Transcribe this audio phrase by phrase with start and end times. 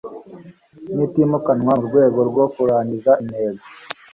[0.95, 3.61] n itimukanwa mu rwego rwo kurangiza intego